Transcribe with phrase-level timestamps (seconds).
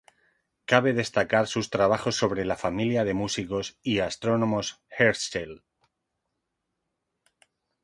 [0.65, 5.61] Cabe destacar sus trabajos sobre la familia de músicos y astrónomos Herschel.